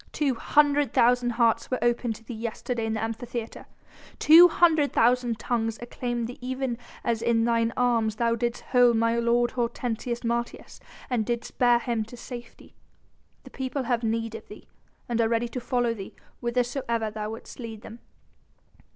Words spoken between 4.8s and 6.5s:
thousand tongues acclaimed thee